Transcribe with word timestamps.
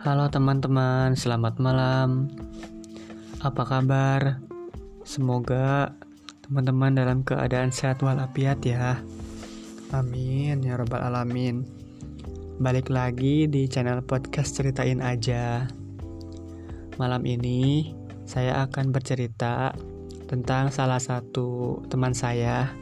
Halo 0.00 0.32
teman-teman, 0.32 1.12
selamat 1.12 1.60
malam. 1.60 2.32
Apa 3.44 3.68
kabar? 3.68 4.40
Semoga 5.04 5.92
teman-teman 6.40 6.96
dalam 6.96 7.20
keadaan 7.20 7.68
sehat 7.68 8.00
walafiat 8.00 8.64
ya. 8.64 8.96
Amin 9.92 10.64
ya 10.64 10.80
rabbal 10.80 11.04
alamin. 11.04 11.68
Balik 12.56 12.88
lagi 12.88 13.44
di 13.44 13.68
channel 13.68 14.00
podcast 14.00 14.56
ceritain 14.56 15.04
aja. 15.04 15.68
Malam 16.96 17.28
ini 17.28 17.92
saya 18.24 18.64
akan 18.64 18.96
bercerita 18.96 19.76
tentang 20.32 20.72
salah 20.72 20.96
satu 20.96 21.76
teman 21.92 22.16
saya 22.16 22.72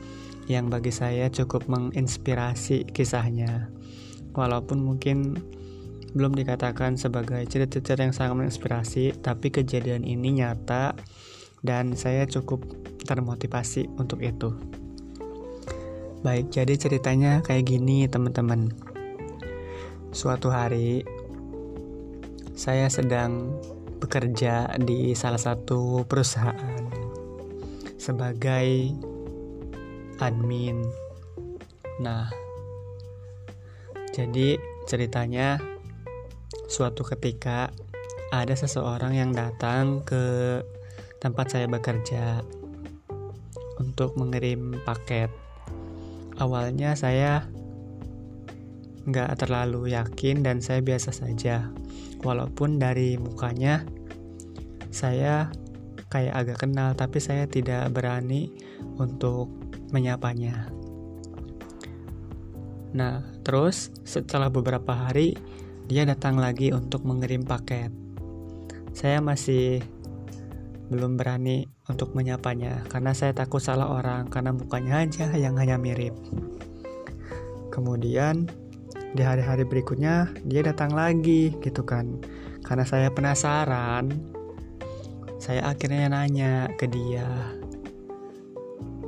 yang 0.46 0.70
bagi 0.70 0.94
saya 0.94 1.26
cukup 1.34 1.66
menginspirasi 1.66 2.86
kisahnya. 2.94 3.66
Walaupun 4.38 4.78
mungkin 4.86 5.34
belum 6.12 6.32
dikatakan 6.36 6.96
sebagai 6.96 7.44
cerita-cerita 7.44 8.04
yang 8.04 8.16
sangat 8.16 8.34
menginspirasi, 8.38 9.20
tapi 9.20 9.52
kejadian 9.52 10.06
ini 10.06 10.40
nyata 10.40 10.96
dan 11.60 11.98
saya 11.98 12.24
cukup 12.24 12.64
termotivasi 13.04 13.90
untuk 13.98 14.24
itu. 14.24 14.54
Baik, 16.24 16.50
jadi 16.50 16.74
ceritanya 16.74 17.44
kayak 17.46 17.70
gini, 17.70 18.08
teman-teman. 18.10 18.74
Suatu 20.10 20.50
hari 20.50 21.06
saya 22.58 22.90
sedang 22.90 23.54
bekerja 24.02 24.66
di 24.82 25.14
salah 25.14 25.38
satu 25.38 26.02
perusahaan 26.06 26.90
sebagai 27.98 28.94
admin. 30.18 30.82
Nah, 32.02 32.30
jadi 34.10 34.58
ceritanya 34.90 35.77
suatu 36.68 37.04
ketika 37.04 37.72
ada 38.28 38.52
seseorang 38.52 39.16
yang 39.16 39.30
datang 39.32 40.04
ke 40.04 40.58
tempat 41.20 41.52
saya 41.52 41.66
bekerja 41.66 42.44
untuk 43.80 44.14
mengirim 44.20 44.78
paket. 44.84 45.32
Awalnya 46.38 46.94
saya 46.94 47.48
nggak 49.08 49.40
terlalu 49.40 49.96
yakin 49.96 50.44
dan 50.44 50.60
saya 50.60 50.84
biasa 50.84 51.10
saja. 51.10 51.72
Walaupun 52.20 52.76
dari 52.76 53.16
mukanya 53.16 53.86
saya 54.92 55.48
kayak 56.08 56.34
agak 56.34 56.58
kenal, 56.64 56.92
tapi 56.96 57.18
saya 57.20 57.44
tidak 57.48 57.88
berani 57.92 58.52
untuk 59.00 59.48
menyapanya. 59.92 60.68
Nah, 62.96 63.20
terus 63.44 63.92
setelah 64.08 64.48
beberapa 64.48 64.96
hari 64.96 65.36
dia 65.88 66.04
datang 66.04 66.36
lagi 66.36 66.68
untuk 66.68 67.08
mengirim 67.08 67.48
paket. 67.48 67.88
Saya 68.92 69.24
masih 69.24 69.80
belum 70.92 71.16
berani 71.16 71.64
untuk 71.88 72.12
menyapanya 72.12 72.84
karena 72.92 73.16
saya 73.16 73.32
takut 73.32 73.60
salah 73.64 73.88
orang 73.88 74.28
karena 74.28 74.52
mukanya 74.52 75.00
aja 75.00 75.32
yang 75.32 75.56
hanya 75.56 75.80
mirip. 75.80 76.12
Kemudian 77.72 78.48
di 79.16 79.24
hari-hari 79.24 79.64
berikutnya 79.64 80.28
dia 80.44 80.60
datang 80.60 80.92
lagi 80.92 81.56
gitu 81.64 81.80
kan 81.80 82.20
karena 82.60 82.84
saya 82.84 83.08
penasaran 83.08 84.12
saya 85.40 85.72
akhirnya 85.72 86.12
nanya 86.12 86.68
ke 86.76 86.84
dia 86.84 87.24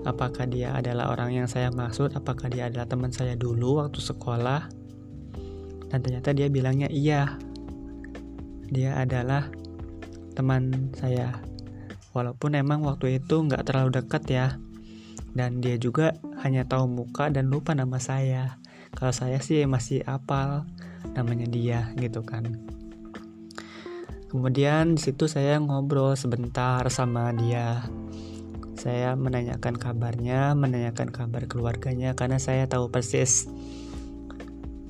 apakah 0.09 0.49
dia 0.49 0.73
adalah 0.73 1.13
orang 1.13 1.45
yang 1.45 1.49
saya 1.51 1.69
maksud 1.69 2.17
apakah 2.17 2.49
dia 2.49 2.73
adalah 2.73 2.89
teman 2.89 3.13
saya 3.13 3.37
dulu 3.37 3.85
waktu 3.85 4.01
sekolah 4.01 4.80
dan 5.91 5.99
ternyata 6.01 6.31
dia 6.31 6.47
bilangnya 6.47 6.87
iya 6.87 7.35
dia 8.71 8.95
adalah 9.03 9.51
teman 10.39 10.95
saya. 10.95 11.43
Walaupun 12.15 12.55
emang 12.55 12.87
waktu 12.87 13.19
itu 13.19 13.43
nggak 13.43 13.67
terlalu 13.67 13.99
dekat 13.99 14.25
ya. 14.31 14.47
Dan 15.31 15.63
dia 15.63 15.79
juga 15.79 16.15
hanya 16.43 16.67
tahu 16.67 16.91
muka 16.91 17.31
dan 17.31 17.51
lupa 17.51 17.75
nama 17.75 17.99
saya. 17.99 18.59
Kalau 18.95 19.15
saya 19.15 19.39
sih 19.39 19.63
masih 19.67 20.03
apal 20.07 20.67
namanya 21.15 21.47
dia 21.47 21.91
gitu 21.99 22.23
kan. 22.23 22.47
Kemudian 24.31 24.95
di 24.95 25.01
situ 25.03 25.27
saya 25.27 25.59
ngobrol 25.59 26.15
sebentar 26.15 26.87
sama 26.91 27.35
dia. 27.35 27.83
Saya 28.79 29.13
menanyakan 29.19 29.77
kabarnya 29.77 30.55
menanyakan 30.55 31.11
kabar 31.11 31.45
keluarganya 31.51 32.15
karena 32.15 32.39
saya 32.39 32.65
tahu 32.71 32.89
persis 32.89 33.51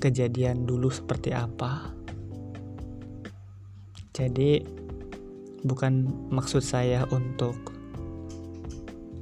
kejadian 0.00 0.64
dulu 0.64 0.88
seperti 0.88 1.30
apa 1.36 1.92
jadi 4.10 4.64
bukan 5.64 6.08
maksud 6.32 6.64
saya 6.64 7.04
untuk 7.12 7.56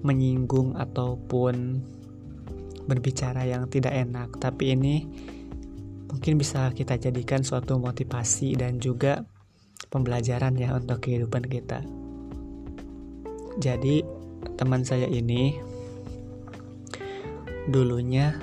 menyinggung 0.06 0.78
ataupun 0.78 1.82
berbicara 2.88 3.44
yang 3.44 3.68
tidak 3.68 3.92
enak, 3.92 4.32
tapi 4.40 4.72
ini 4.72 5.04
mungkin 6.08 6.40
bisa 6.40 6.72
kita 6.72 6.96
jadikan 6.96 7.44
suatu 7.44 7.76
motivasi 7.76 8.56
dan 8.56 8.80
juga 8.80 9.28
pembelajaran 9.92 10.56
ya 10.56 10.72
untuk 10.72 11.04
kehidupan 11.04 11.44
kita. 11.44 11.84
Jadi, 13.60 14.06
teman 14.56 14.86
saya 14.86 15.04
ini 15.10 15.58
dulunya 17.68 18.40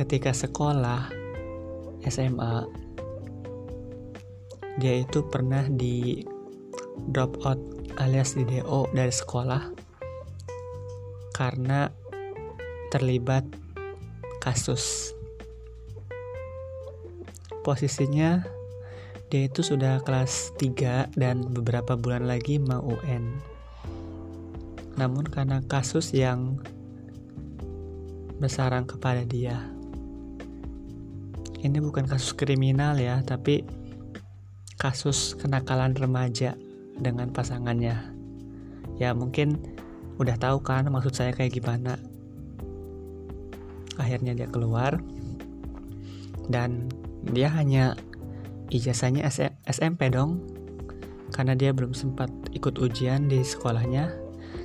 ketika 0.00 0.32
sekolah 0.32 1.12
SMA 2.08 2.64
dia 4.80 5.04
itu 5.04 5.20
pernah 5.28 5.68
di 5.68 6.24
drop 7.12 7.36
out 7.44 7.60
alias 8.00 8.32
di 8.32 8.48
DO 8.48 8.88
dari 8.96 9.12
sekolah 9.12 9.60
karena 11.36 11.92
terlibat 12.88 13.44
kasus. 14.40 15.12
Posisinya 17.60 18.40
dia 19.28 19.52
itu 19.52 19.60
sudah 19.60 20.00
kelas 20.00 20.56
3 20.56 21.12
dan 21.12 21.44
beberapa 21.52 22.00
bulan 22.00 22.24
lagi 22.24 22.56
mau 22.56 22.80
UN. 22.88 23.36
Namun 24.96 25.28
karena 25.28 25.60
kasus 25.68 26.16
yang 26.16 26.56
bersarang 28.40 28.88
kepada 28.88 29.28
dia. 29.28 29.79
Ini 31.60 31.76
bukan 31.84 32.08
kasus 32.08 32.32
kriminal 32.32 32.96
ya, 32.96 33.20
tapi 33.20 33.68
kasus 34.80 35.36
kenakalan 35.36 35.92
remaja 35.92 36.56
dengan 36.96 37.28
pasangannya. 37.36 38.16
Ya 38.96 39.12
mungkin 39.12 39.60
udah 40.16 40.40
tahu 40.40 40.64
kan 40.64 40.88
maksud 40.88 41.12
saya 41.12 41.36
kayak 41.36 41.60
gimana. 41.60 42.00
Akhirnya 44.00 44.32
dia 44.32 44.48
keluar 44.48 45.04
dan 46.48 46.88
dia 47.28 47.52
hanya 47.52 47.92
ijazahnya 48.72 49.28
SMP 49.68 50.08
dong. 50.08 50.40
Karena 51.30 51.54
dia 51.54 51.70
belum 51.70 51.92
sempat 51.92 52.32
ikut 52.56 52.80
ujian 52.80 53.28
di 53.28 53.44
sekolahnya. 53.44 54.10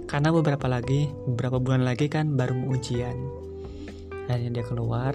Karena 0.08 0.32
beberapa 0.32 0.72
lagi 0.72 1.12
beberapa 1.28 1.60
bulan 1.60 1.84
lagi 1.84 2.08
kan 2.08 2.40
baru 2.40 2.56
ujian. 2.72 3.20
Akhirnya 4.32 4.62
dia 4.62 4.66
keluar 4.66 5.14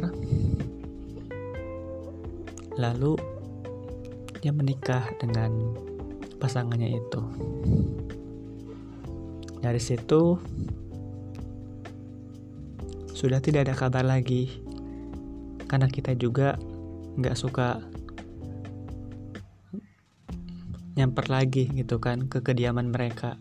lalu 2.80 3.20
dia 4.40 4.56
menikah 4.56 5.04
dengan 5.20 5.52
pasangannya 6.40 6.96
itu. 6.96 7.22
Dari 9.60 9.76
situ 9.76 10.40
sudah 13.12 13.44
tidak 13.44 13.68
ada 13.68 13.74
kabar 13.76 14.00
lagi. 14.00 14.48
Karena 15.68 15.86
kita 15.92 16.16
juga 16.16 16.56
nggak 17.20 17.36
suka 17.36 17.84
nyamper 20.96 21.28
lagi 21.28 21.68
gitu 21.76 22.00
kan 22.00 22.26
ke 22.32 22.40
kediaman 22.40 22.88
mereka. 22.88 23.36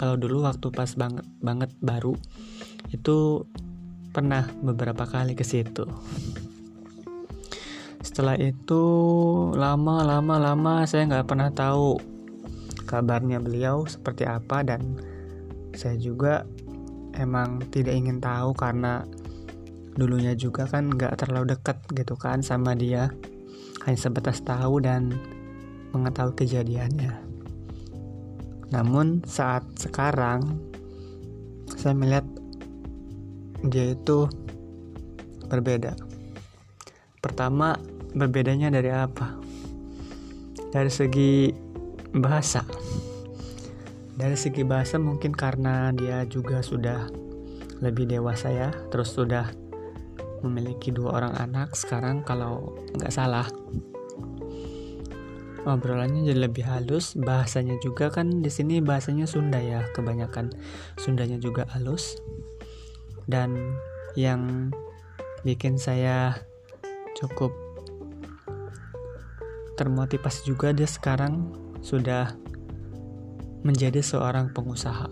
Kalau 0.00 0.16
dulu 0.16 0.48
waktu 0.48 0.72
pas 0.72 0.96
banget 0.96 1.28
banget 1.44 1.70
baru 1.84 2.16
itu 2.90 3.44
pernah 4.16 4.48
beberapa 4.64 5.04
kali 5.04 5.36
ke 5.36 5.44
situ 5.44 5.84
setelah 8.16 8.40
itu 8.40 8.84
lama 9.52 10.00
lama 10.00 10.40
lama 10.40 10.88
saya 10.88 11.04
nggak 11.04 11.28
pernah 11.28 11.52
tahu 11.52 12.00
kabarnya 12.88 13.44
beliau 13.44 13.84
seperti 13.84 14.24
apa 14.24 14.64
dan 14.64 14.96
saya 15.76 16.00
juga 16.00 16.48
emang 17.12 17.60
tidak 17.68 17.92
ingin 17.92 18.16
tahu 18.16 18.56
karena 18.56 19.04
dulunya 20.00 20.32
juga 20.32 20.64
kan 20.64 20.96
nggak 20.96 21.12
terlalu 21.20 21.52
dekat 21.52 21.76
gitu 21.92 22.16
kan 22.16 22.40
sama 22.40 22.72
dia. 22.72 23.12
Hanya 23.84 24.00
sebatas 24.00 24.40
tahu 24.40 24.80
dan 24.80 25.12
mengetahui 25.92 26.40
kejadiannya. 26.40 27.12
Namun 28.72 29.28
saat 29.28 29.68
sekarang 29.76 30.56
saya 31.76 31.92
melihat 31.92 32.24
dia 33.68 33.92
itu 33.92 34.24
berbeda. 35.52 35.92
Pertama 37.20 37.76
berbedanya 38.12 38.70
dari 38.70 38.92
apa? 38.92 39.34
Dari 40.70 40.90
segi 40.92 41.50
bahasa. 42.14 42.62
Dari 44.16 44.36
segi 44.36 44.62
bahasa 44.64 44.96
mungkin 44.96 45.32
karena 45.36 45.92
dia 45.92 46.24
juga 46.28 46.60
sudah 46.60 47.08
lebih 47.84 48.08
dewasa 48.08 48.48
ya 48.48 48.72
terus 48.88 49.12
sudah 49.12 49.52
memiliki 50.40 50.88
dua 50.92 51.20
orang 51.20 51.34
anak 51.36 51.74
sekarang 51.76 52.22
kalau 52.22 52.76
nggak 52.96 53.12
salah. 53.12 53.48
Obrolannya 55.66 56.30
jadi 56.30 56.46
lebih 56.46 56.62
halus 56.62 57.18
bahasanya 57.18 57.74
juga 57.82 58.06
kan 58.06 58.38
di 58.38 58.46
sini 58.46 58.78
bahasanya 58.78 59.26
Sunda 59.26 59.58
ya 59.58 59.82
kebanyakan 59.98 60.54
Sundanya 60.94 61.42
juga 61.42 61.66
halus. 61.74 62.22
Dan 63.26 63.74
yang 64.14 64.70
bikin 65.42 65.74
saya 65.74 66.38
cukup 67.18 67.65
termotivasi 69.76 70.48
juga 70.48 70.72
dia 70.72 70.88
sekarang 70.88 71.52
sudah 71.84 72.34
menjadi 73.62 74.00
seorang 74.00 74.50
pengusaha 74.50 75.06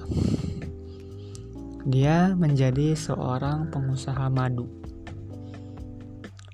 dia 1.84 2.32
menjadi 2.32 2.96
seorang 2.96 3.68
pengusaha 3.68 4.26
madu 4.32 4.66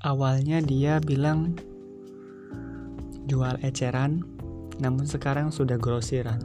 awalnya 0.03 0.59
dia 0.65 0.99
bilang 0.99 1.55
jual 3.31 3.63
eceran, 3.63 4.27
namun 4.83 5.07
sekarang 5.07 5.55
sudah 5.55 5.79
grosiran. 5.79 6.43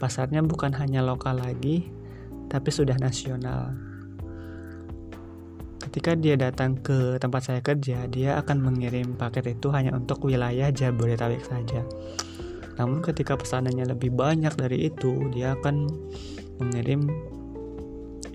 Pasarnya 0.00 0.40
bukan 0.40 0.72
hanya 0.80 1.04
lokal 1.04 1.36
lagi, 1.36 1.92
tapi 2.48 2.72
sudah 2.72 2.96
nasional. 2.96 3.76
Ketika 5.90 6.14
dia 6.14 6.38
datang 6.38 6.78
ke 6.78 7.18
tempat 7.18 7.50
saya 7.50 7.58
kerja, 7.66 8.06
dia 8.06 8.38
akan 8.38 8.62
mengirim 8.62 9.18
paket 9.18 9.58
itu 9.58 9.74
hanya 9.74 9.90
untuk 9.90 10.22
wilayah 10.22 10.70
Jabodetabek 10.70 11.42
saja. 11.42 11.82
Namun 12.78 13.02
ketika 13.02 13.34
pesanannya 13.34 13.90
lebih 13.90 14.14
banyak 14.14 14.54
dari 14.54 14.86
itu, 14.86 15.18
dia 15.34 15.58
akan 15.58 15.90
mengirim 16.62 17.10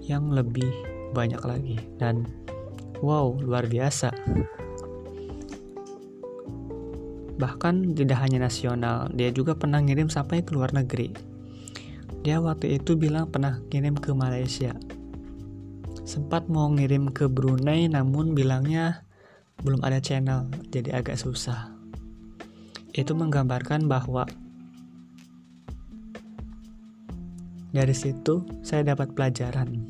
yang 0.04 0.36
lebih 0.36 0.68
banyak 1.16 1.40
lagi 1.48 1.80
dan 1.96 2.28
wow, 3.00 3.32
luar 3.40 3.72
biasa. 3.72 4.12
Bahkan 7.40 7.96
tidak 7.96 8.20
hanya 8.20 8.52
nasional, 8.52 9.08
dia 9.16 9.32
juga 9.32 9.56
pernah 9.56 9.80
ngirim 9.80 10.12
sampai 10.12 10.44
ke 10.44 10.52
luar 10.52 10.76
negeri. 10.76 11.16
Dia 12.20 12.44
waktu 12.44 12.84
itu 12.84 13.00
bilang 13.00 13.32
pernah 13.32 13.64
kirim 13.72 13.96
ke 13.96 14.12
Malaysia. 14.12 14.76
Sempat 16.06 16.46
mau 16.46 16.70
ngirim 16.70 17.10
ke 17.10 17.26
Brunei 17.26 17.90
namun 17.90 18.38
bilangnya 18.38 19.02
belum 19.66 19.82
ada 19.82 19.98
channel, 19.98 20.46
jadi 20.70 21.02
agak 21.02 21.18
susah. 21.18 21.74
Itu 22.94 23.18
menggambarkan 23.18 23.90
bahwa 23.90 24.30
dari 27.74 27.98
situ 27.98 28.46
saya 28.62 28.94
dapat 28.94 29.18
pelajaran. 29.18 29.90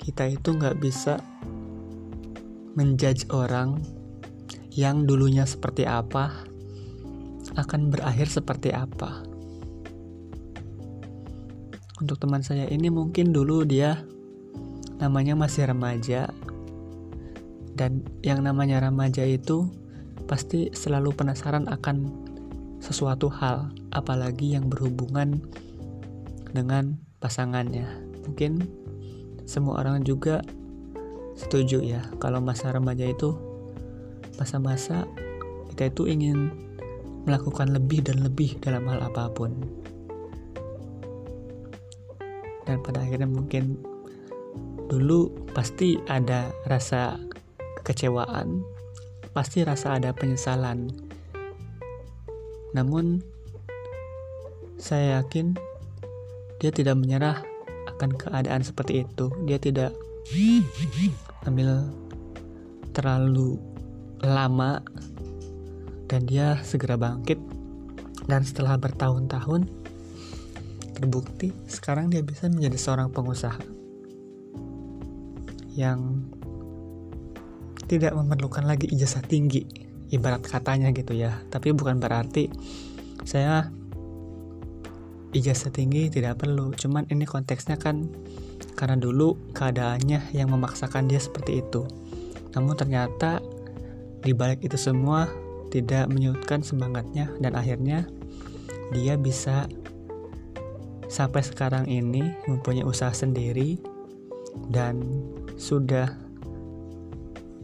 Kita 0.00 0.24
itu 0.24 0.56
nggak 0.56 0.80
bisa 0.80 1.20
menjudge 2.72 3.28
orang 3.28 3.84
yang 4.72 5.04
dulunya 5.04 5.44
seperti 5.44 5.84
apa 5.84 6.48
akan 7.52 7.92
berakhir 7.92 8.32
seperti 8.32 8.72
apa. 8.72 9.27
Untuk 11.98 12.22
teman 12.22 12.46
saya 12.46 12.70
ini 12.70 12.88
mungkin 12.94 13.34
dulu 13.34 13.66
dia 13.66 14.06
namanya 15.02 15.34
masih 15.34 15.66
remaja 15.66 16.30
dan 17.74 18.02
yang 18.22 18.42
namanya 18.42 18.82
remaja 18.82 19.22
itu 19.22 19.70
pasti 20.26 20.70
selalu 20.74 21.14
penasaran 21.14 21.66
akan 21.70 22.10
sesuatu 22.78 23.26
hal 23.30 23.70
apalagi 23.90 24.54
yang 24.54 24.70
berhubungan 24.70 25.42
dengan 26.54 26.98
pasangannya. 27.18 27.86
Mungkin 28.26 28.62
semua 29.46 29.82
orang 29.82 30.06
juga 30.06 30.42
setuju 31.38 31.82
ya 31.82 32.02
kalau 32.18 32.42
masa 32.42 32.74
remaja 32.74 33.06
itu 33.06 33.34
masa-masa 34.38 35.06
kita 35.74 35.90
itu 35.90 36.10
ingin 36.10 36.50
melakukan 37.26 37.70
lebih 37.70 38.06
dan 38.06 38.22
lebih 38.22 38.58
dalam 38.62 38.86
hal 38.86 39.02
apa 39.02 39.30
pun. 39.30 39.54
Dan 42.68 42.84
pada 42.84 43.00
akhirnya 43.00 43.24
mungkin 43.24 43.80
dulu 44.92 45.32
pasti 45.56 45.96
ada 46.04 46.52
rasa 46.68 47.16
kekecewaan, 47.80 48.60
pasti 49.32 49.64
rasa 49.64 49.96
ada 49.96 50.12
penyesalan. 50.12 50.92
Namun 52.76 53.24
saya 54.76 55.24
yakin 55.24 55.56
dia 56.60 56.68
tidak 56.68 57.00
menyerah 57.00 57.40
akan 57.96 58.12
keadaan 58.20 58.60
seperti 58.60 59.08
itu. 59.08 59.32
Dia 59.48 59.56
tidak 59.56 59.96
ambil 61.48 61.88
terlalu 62.92 63.56
lama 64.20 64.84
dan 66.10 66.26
dia 66.28 66.60
segera 66.60 67.00
bangkit 67.00 67.38
dan 68.28 68.44
setelah 68.44 68.76
bertahun-tahun 68.76 69.64
terbukti 70.98 71.54
sekarang 71.70 72.10
dia 72.10 72.26
bisa 72.26 72.50
menjadi 72.50 72.74
seorang 72.74 73.14
pengusaha 73.14 73.62
yang 75.78 76.26
tidak 77.86 78.18
memerlukan 78.18 78.66
lagi 78.66 78.90
ijazah 78.90 79.22
tinggi 79.22 79.62
ibarat 80.10 80.44
katanya 80.44 80.90
gitu 80.92 81.14
ya. 81.14 81.38
Tapi 81.48 81.72
bukan 81.72 82.02
berarti 82.02 82.50
saya 83.24 83.70
ijazah 85.32 85.72
tinggi 85.72 86.10
tidak 86.10 86.42
perlu. 86.42 86.74
Cuman 86.74 87.06
ini 87.08 87.24
konteksnya 87.24 87.78
kan 87.78 88.08
karena 88.74 88.98
dulu 88.98 89.38
keadaannya 89.54 90.34
yang 90.34 90.50
memaksakan 90.50 91.06
dia 91.06 91.22
seperti 91.22 91.62
itu. 91.62 91.86
Namun 92.56 92.74
ternyata 92.74 93.38
di 94.24 94.34
balik 94.34 94.66
itu 94.66 94.74
semua 94.74 95.30
tidak 95.68 96.08
menyurutkan 96.08 96.64
semangatnya 96.64 97.28
dan 97.38 97.54
akhirnya 97.54 98.08
dia 98.90 99.20
bisa 99.20 99.68
sampai 101.08 101.40
sekarang 101.40 101.88
ini 101.88 102.36
mempunyai 102.44 102.84
usaha 102.84 103.10
sendiri 103.10 103.80
dan 104.68 105.00
sudah 105.56 106.12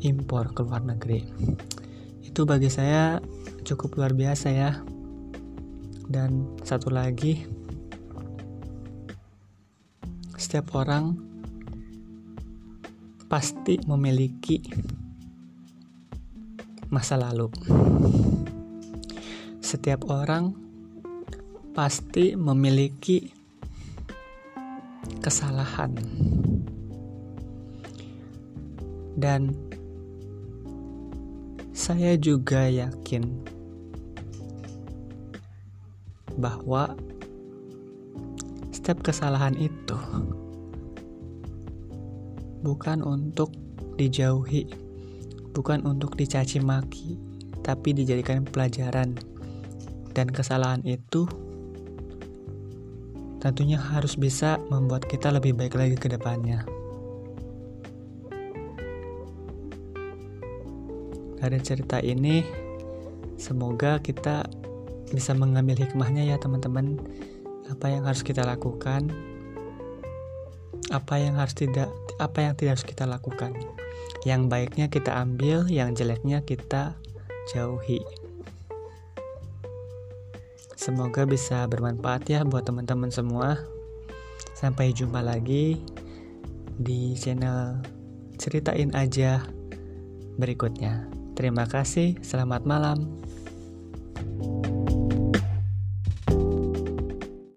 impor 0.00 0.52
ke 0.56 0.64
luar 0.64 0.84
negeri. 0.84 1.24
Itu 2.24 2.48
bagi 2.48 2.72
saya 2.72 3.20
cukup 3.64 4.00
luar 4.00 4.12
biasa 4.16 4.48
ya. 4.50 4.72
Dan 6.04 6.60
satu 6.60 6.92
lagi 6.92 7.44
setiap 10.36 10.76
orang 10.76 11.16
pasti 13.28 13.80
memiliki 13.88 14.60
masa 16.92 17.16
lalu. 17.16 17.48
Setiap 19.64 20.06
orang 20.12 20.63
pasti 21.75 22.38
memiliki 22.38 23.35
kesalahan, 25.19 25.90
dan 29.19 29.50
saya 31.75 32.14
juga 32.14 32.71
yakin 32.71 33.26
bahwa 36.38 36.95
setiap 38.71 39.02
kesalahan 39.02 39.59
itu 39.59 39.99
bukan 42.62 43.02
untuk 43.02 43.50
dijauhi 43.99 44.85
bukan 45.54 45.87
untuk 45.87 46.19
dicaci 46.19 46.59
maki, 46.59 47.16
tapi 47.62 47.95
dijadikan 47.95 48.43
pelajaran. 48.43 49.14
Dan 50.14 50.31
kesalahan 50.31 50.83
itu 50.83 51.26
tentunya 53.44 53.76
harus 53.76 54.16
bisa 54.16 54.56
membuat 54.72 55.04
kita 55.04 55.28
lebih 55.28 55.52
baik 55.52 55.76
lagi 55.76 56.00
ke 56.00 56.08
depannya. 56.08 56.64
Dari 61.44 61.60
cerita 61.60 62.00
ini, 62.00 62.40
semoga 63.36 64.00
kita 64.00 64.48
bisa 65.12 65.36
mengambil 65.36 65.76
hikmahnya 65.76 66.24
ya 66.24 66.40
teman-teman. 66.40 66.96
Apa 67.68 67.92
yang 67.92 68.08
harus 68.08 68.24
kita 68.24 68.48
lakukan, 68.48 69.12
apa 70.88 71.20
yang 71.20 71.36
harus 71.36 71.52
tidak, 71.52 71.92
apa 72.16 72.48
yang 72.48 72.56
tidak 72.56 72.80
harus 72.80 72.88
kita 72.88 73.04
lakukan. 73.04 73.52
Yang 74.24 74.48
baiknya 74.48 74.88
kita 74.88 75.20
ambil, 75.20 75.68
yang 75.68 75.92
jeleknya 75.92 76.40
kita 76.40 76.96
jauhi. 77.52 78.24
Semoga 80.84 81.24
bisa 81.24 81.64
bermanfaat 81.64 82.28
ya 82.28 82.44
buat 82.44 82.68
teman-teman 82.68 83.08
semua. 83.08 83.56
Sampai 84.52 84.92
jumpa 84.92 85.24
lagi 85.24 85.80
di 86.76 87.16
channel 87.16 87.80
Ceritain 88.36 88.92
Aja 88.92 89.40
berikutnya. 90.36 91.08
Terima 91.40 91.64
kasih, 91.64 92.20
selamat 92.20 92.68
malam. 92.68 93.24